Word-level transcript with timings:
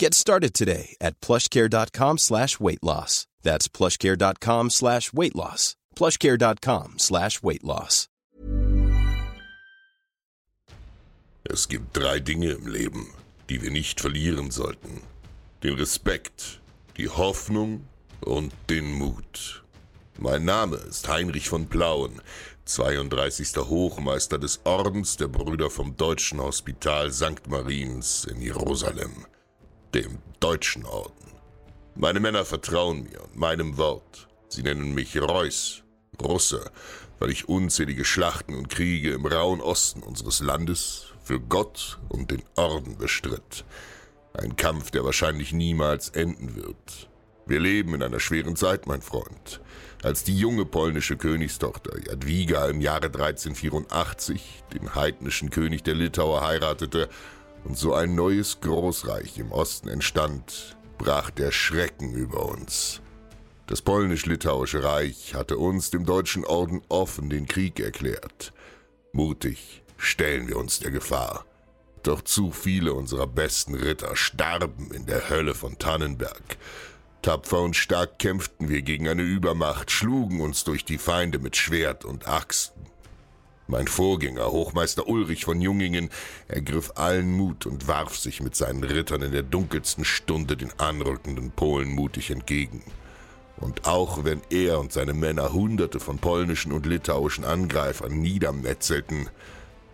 Get 0.00 0.14
started 0.14 0.54
today 0.54 0.96
at 0.98 1.20
plushcare.com 1.20 2.16
slash 2.16 2.58
weight 2.58 2.82
loss. 2.82 3.26
That's 3.42 3.68
plushcare.com 3.68 4.70
slash 4.70 5.12
weight 5.12 5.36
loss. 5.36 5.76
plushcare.com 5.94 6.94
slash 6.96 7.42
weight 7.42 7.62
loss. 7.62 8.08
Es 11.44 11.68
gibt 11.68 11.94
drei 11.94 12.18
Dinge 12.18 12.52
im 12.52 12.66
Leben, 12.66 13.12
die 13.50 13.60
wir 13.60 13.70
nicht 13.70 14.00
verlieren 14.00 14.50
sollten. 14.50 15.02
Den 15.62 15.74
Respekt, 15.74 16.60
die 16.96 17.10
Hoffnung 17.10 17.86
und 18.22 18.54
den 18.70 18.92
Mut. 18.94 19.62
Mein 20.16 20.46
Name 20.46 20.76
ist 20.76 21.08
Heinrich 21.08 21.50
von 21.50 21.66
Plauen, 21.66 22.22
32. 22.64 23.54
Hochmeister 23.56 24.38
des 24.38 24.60
Ordens 24.64 25.18
der 25.18 25.28
Brüder 25.28 25.68
vom 25.68 25.94
Deutschen 25.98 26.40
Hospital 26.40 27.12
St. 27.12 27.46
Mariens 27.48 28.24
in 28.24 28.40
Jerusalem, 28.40 29.26
dem 29.94 30.18
Deutschen 30.40 30.84
Orden. 30.84 31.14
Meine 31.96 32.20
Männer 32.20 32.44
vertrauen 32.44 33.04
mir 33.04 33.22
und 33.22 33.36
meinem 33.36 33.76
Wort. 33.76 34.28
Sie 34.48 34.62
nennen 34.62 34.94
mich 34.94 35.20
Reuß, 35.20 35.82
Russe, 36.22 36.70
weil 37.18 37.30
ich 37.30 37.48
unzählige 37.48 38.04
Schlachten 38.04 38.54
und 38.54 38.68
Kriege 38.68 39.12
im 39.12 39.26
rauen 39.26 39.60
Osten 39.60 40.02
unseres 40.02 40.40
Landes 40.40 41.12
für 41.22 41.40
Gott 41.40 41.98
und 42.08 42.30
den 42.30 42.42
Orden 42.56 42.96
bestritt. 42.96 43.64
Ein 44.32 44.56
Kampf, 44.56 44.90
der 44.90 45.04
wahrscheinlich 45.04 45.52
niemals 45.52 46.08
enden 46.10 46.56
wird. 46.56 47.08
Wir 47.46 47.58
leben 47.58 47.94
in 47.94 48.02
einer 48.02 48.20
schweren 48.20 48.54
Zeit, 48.54 48.86
mein 48.86 49.02
Freund. 49.02 49.60
Als 50.02 50.24
die 50.24 50.38
junge 50.38 50.64
polnische 50.64 51.16
Königstochter 51.16 51.98
Jadwiga 51.98 52.66
im 52.68 52.80
Jahre 52.80 53.06
1384 53.06 54.64
den 54.72 54.94
heidnischen 54.94 55.50
König 55.50 55.82
der 55.82 55.94
Litauer 55.94 56.46
heiratete 56.46 57.08
und 57.64 57.76
so 57.76 57.94
ein 57.94 58.14
neues 58.14 58.60
Großreich 58.60 59.38
im 59.38 59.52
Osten 59.52 59.88
entstand, 59.88 60.76
brach 60.98 61.30
der 61.30 61.52
Schrecken 61.52 62.14
über 62.14 62.46
uns. 62.46 63.00
Das 63.66 63.82
polnisch-litauische 63.82 64.82
Reich 64.82 65.34
hatte 65.34 65.56
uns, 65.56 65.90
dem 65.90 66.04
deutschen 66.04 66.44
Orden, 66.44 66.82
offen 66.88 67.30
den 67.30 67.46
Krieg 67.46 67.78
erklärt. 67.78 68.52
Mutig 69.12 69.82
stellen 69.96 70.48
wir 70.48 70.56
uns 70.56 70.80
der 70.80 70.90
Gefahr. 70.90 71.44
Doch 72.02 72.22
zu 72.22 72.50
viele 72.50 72.94
unserer 72.94 73.26
besten 73.26 73.74
Ritter 73.74 74.16
starben 74.16 74.90
in 74.90 75.06
der 75.06 75.28
Hölle 75.28 75.54
von 75.54 75.78
Tannenberg. 75.78 76.56
Tapfer 77.22 77.60
und 77.60 77.76
stark 77.76 78.18
kämpften 78.18 78.70
wir 78.70 78.82
gegen 78.82 79.06
eine 79.06 79.22
Übermacht, 79.22 79.90
schlugen 79.90 80.40
uns 80.40 80.64
durch 80.64 80.84
die 80.84 80.98
Feinde 80.98 81.38
mit 81.38 81.56
Schwert 81.56 82.04
und 82.04 82.26
Axten. 82.26 82.86
Mein 83.70 83.86
Vorgänger, 83.86 84.50
Hochmeister 84.50 85.06
Ulrich 85.06 85.44
von 85.44 85.60
Jungingen, 85.60 86.10
ergriff 86.48 86.90
allen 86.96 87.30
Mut 87.30 87.66
und 87.66 87.86
warf 87.86 88.16
sich 88.16 88.42
mit 88.42 88.56
seinen 88.56 88.82
Rittern 88.82 89.22
in 89.22 89.30
der 89.30 89.44
dunkelsten 89.44 90.04
Stunde 90.04 90.56
den 90.56 90.72
anrückenden 90.80 91.52
Polen 91.52 91.88
mutig 91.88 92.32
entgegen. 92.32 92.82
Und 93.58 93.86
auch 93.86 94.24
wenn 94.24 94.40
er 94.50 94.80
und 94.80 94.92
seine 94.92 95.14
Männer 95.14 95.52
hunderte 95.52 96.00
von 96.00 96.18
polnischen 96.18 96.72
und 96.72 96.84
litauischen 96.84 97.44
Angreifern 97.44 98.20
niedermetzelten, 98.20 99.30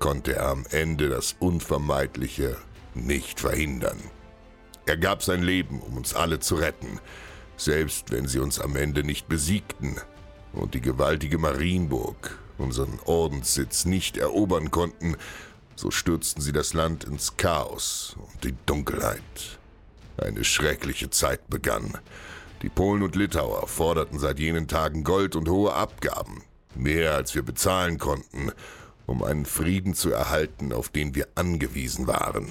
konnte 0.00 0.34
er 0.34 0.48
am 0.48 0.66
Ende 0.70 1.08
das 1.08 1.36
Unvermeidliche 1.38 2.56
nicht 2.96 3.38
verhindern. 3.38 3.98
Er 4.84 4.96
gab 4.96 5.22
sein 5.22 5.44
Leben, 5.44 5.80
um 5.80 5.96
uns 5.96 6.12
alle 6.12 6.40
zu 6.40 6.56
retten, 6.56 6.98
selbst 7.56 8.10
wenn 8.10 8.26
sie 8.26 8.40
uns 8.40 8.58
am 8.58 8.74
Ende 8.74 9.04
nicht 9.04 9.28
besiegten 9.28 9.94
und 10.52 10.74
die 10.74 10.80
gewaltige 10.80 11.38
Marienburg, 11.38 12.36
unseren 12.60 12.98
Ordenssitz, 13.04 13.84
nicht 13.84 14.16
erobern 14.16 14.70
konnten, 14.70 15.16
so 15.76 15.90
stürzten 15.90 16.42
sie 16.42 16.52
das 16.52 16.74
Land 16.74 17.04
ins 17.04 17.36
Chaos 17.36 18.16
und 18.18 18.44
die 18.44 18.54
Dunkelheit. 18.66 19.58
Eine 20.16 20.44
schreckliche 20.44 21.10
Zeit 21.10 21.48
begann. 21.48 21.98
Die 22.62 22.68
Polen 22.68 23.02
und 23.02 23.16
Litauer 23.16 23.66
forderten 23.66 24.18
seit 24.18 24.38
jenen 24.38 24.68
Tagen 24.68 25.02
Gold 25.02 25.34
und 25.36 25.48
hohe 25.48 25.72
Abgaben, 25.72 26.42
mehr 26.74 27.14
als 27.14 27.34
wir 27.34 27.42
bezahlen 27.42 27.98
konnten, 27.98 28.52
um 29.06 29.24
einen 29.24 29.46
Frieden 29.46 29.94
zu 29.94 30.10
erhalten, 30.10 30.72
auf 30.72 30.90
den 30.90 31.14
wir 31.14 31.28
angewiesen 31.34 32.06
waren. 32.06 32.48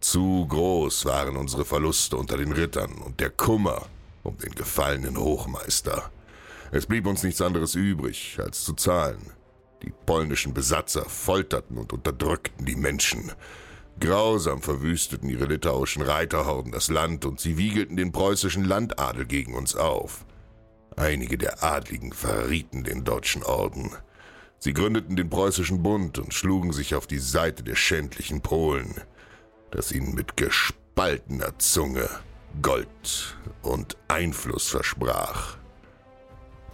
Zu 0.00 0.46
groß 0.48 1.04
waren 1.04 1.36
unsere 1.36 1.64
Verluste 1.64 2.16
unter 2.16 2.36
den 2.36 2.52
Rittern 2.52 2.92
und 2.94 3.20
der 3.20 3.30
Kummer 3.30 3.86
um 4.22 4.36
den 4.38 4.54
gefallenen 4.54 5.18
Hochmeister. 5.18 6.10
Es 6.74 6.86
blieb 6.86 7.06
uns 7.06 7.22
nichts 7.22 7.40
anderes 7.40 7.76
übrig, 7.76 8.36
als 8.40 8.64
zu 8.64 8.72
zahlen. 8.72 9.30
Die 9.84 9.92
polnischen 10.06 10.54
Besatzer 10.54 11.04
folterten 11.04 11.78
und 11.78 11.92
unterdrückten 11.92 12.66
die 12.66 12.74
Menschen. 12.74 13.30
Grausam 14.00 14.60
verwüsteten 14.60 15.28
ihre 15.28 15.44
litauischen 15.44 16.02
Reiterhorden 16.02 16.72
das 16.72 16.88
Land 16.88 17.26
und 17.26 17.38
sie 17.38 17.58
wiegelten 17.58 17.96
den 17.96 18.10
preußischen 18.10 18.64
Landadel 18.64 19.24
gegen 19.24 19.54
uns 19.54 19.76
auf. 19.76 20.24
Einige 20.96 21.38
der 21.38 21.62
Adligen 21.62 22.12
verrieten 22.12 22.82
den 22.82 23.04
deutschen 23.04 23.44
Orden. 23.44 23.92
Sie 24.58 24.74
gründeten 24.74 25.14
den 25.14 25.30
preußischen 25.30 25.80
Bund 25.80 26.18
und 26.18 26.34
schlugen 26.34 26.72
sich 26.72 26.96
auf 26.96 27.06
die 27.06 27.20
Seite 27.20 27.62
der 27.62 27.76
schändlichen 27.76 28.40
Polen, 28.40 29.00
das 29.70 29.92
ihnen 29.92 30.12
mit 30.12 30.36
gespaltener 30.36 31.56
Zunge 31.58 32.08
Gold 32.62 33.36
und 33.62 33.96
Einfluss 34.08 34.70
versprach. 34.70 35.56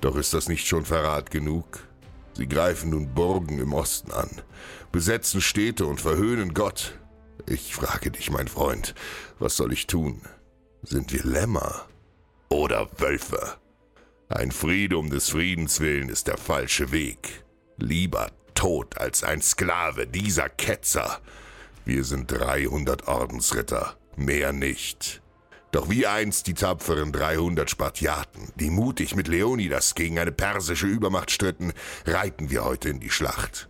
Doch 0.00 0.16
ist 0.16 0.32
das 0.32 0.48
nicht 0.48 0.66
schon 0.66 0.84
Verrat 0.84 1.30
genug? 1.30 1.86
Sie 2.34 2.48
greifen 2.48 2.90
nun 2.90 3.12
Burgen 3.12 3.58
im 3.58 3.74
Osten 3.74 4.12
an, 4.12 4.30
besetzen 4.92 5.40
Städte 5.40 5.84
und 5.86 6.00
verhöhnen 6.00 6.54
Gott. 6.54 6.98
Ich 7.46 7.74
frage 7.74 8.10
dich, 8.10 8.30
mein 8.30 8.48
Freund, 8.48 8.94
was 9.38 9.56
soll 9.56 9.72
ich 9.72 9.86
tun? 9.86 10.22
Sind 10.82 11.12
wir 11.12 11.24
Lämmer 11.24 11.86
oder 12.48 12.88
Wölfe? 12.98 13.56
Ein 14.28 14.52
Friede 14.52 14.96
um 14.96 15.10
des 15.10 15.30
Friedens 15.30 15.80
willen 15.80 16.08
ist 16.08 16.28
der 16.28 16.38
falsche 16.38 16.92
Weg. 16.92 17.44
Lieber 17.76 18.30
tot 18.54 18.96
als 18.98 19.24
ein 19.24 19.42
Sklave 19.42 20.06
dieser 20.06 20.48
Ketzer. 20.48 21.20
Wir 21.84 22.04
sind 22.04 22.30
300 22.30 23.08
Ordensritter, 23.08 23.96
mehr 24.16 24.52
nicht. 24.52 25.20
Doch 25.72 25.88
wie 25.88 26.06
einst 26.06 26.46
die 26.48 26.54
tapferen 26.54 27.12
300 27.12 27.70
Spartiaten, 27.70 28.48
die 28.56 28.70
mutig 28.70 29.14
mit 29.14 29.28
Leonidas 29.28 29.94
gegen 29.94 30.18
eine 30.18 30.32
persische 30.32 30.86
Übermacht 30.86 31.30
stritten, 31.30 31.72
reiten 32.06 32.50
wir 32.50 32.64
heute 32.64 32.88
in 32.88 32.98
die 32.98 33.10
Schlacht. 33.10 33.68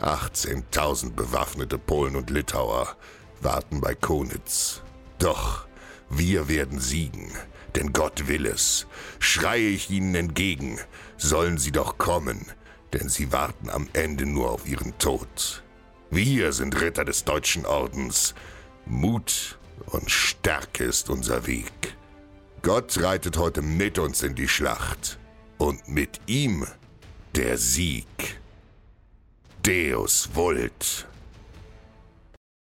18.000 0.00 1.12
bewaffnete 1.12 1.78
Polen 1.78 2.16
und 2.16 2.30
Litauer 2.30 2.96
warten 3.42 3.80
bei 3.80 3.94
Konitz. 3.94 4.82
Doch 5.18 5.66
wir 6.08 6.48
werden 6.48 6.80
siegen, 6.80 7.32
denn 7.76 7.92
Gott 7.92 8.28
will 8.28 8.46
es. 8.46 8.86
Schreie 9.18 9.68
ich 9.68 9.90
ihnen 9.90 10.14
entgegen, 10.14 10.78
sollen 11.18 11.58
sie 11.58 11.72
doch 11.72 11.98
kommen. 11.98 12.46
denn 12.92 13.08
sie 13.08 13.32
warten 13.32 13.70
am 13.70 13.88
Ende 13.92 14.26
nur 14.26 14.50
auf 14.50 14.66
ihren 14.66 14.96
Tod. 14.98 15.62
Wir 16.10 16.52
sind 16.52 16.78
Ritter 16.80 17.04
des 17.04 17.24
Deutschen 17.24 17.64
Ordens. 17.64 18.34
Mut 18.84 19.58
und 19.86 20.10
Stärke 20.10 20.84
ist 20.84 21.10
unser 21.10 21.46
Weg. 21.46 21.96
Gott 22.62 23.02
reitet 23.02 23.36
heute 23.36 23.62
mit 23.62 23.98
uns 23.98 24.22
in 24.22 24.34
die 24.34 24.48
Schlacht 24.48 25.18
und 25.58 25.88
mit 25.88 26.20
ihm 26.26 26.66
der 27.34 27.58
Sieg. 27.58 28.40
Deus 29.62 30.28
Vult. 30.32 31.06